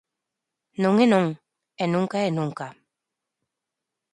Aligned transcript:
Non 0.83 0.93
é 1.05 1.07
non, 1.13 1.25
e 1.83 1.85
nunca 1.93 2.17
é 2.27 2.29
nunca. 2.37 2.67